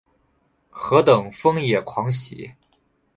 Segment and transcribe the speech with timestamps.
[0.71, 2.51] 何等疯野狂喜？